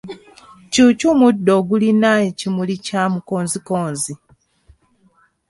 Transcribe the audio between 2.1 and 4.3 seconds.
ekimuli kya Mukonzikonzi.